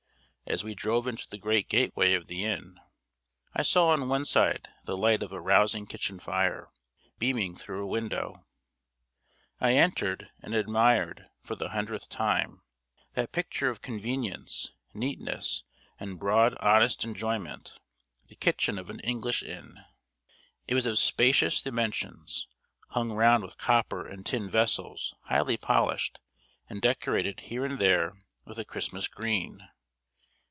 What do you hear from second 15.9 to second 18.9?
and broad honest enjoyment, the kitchen of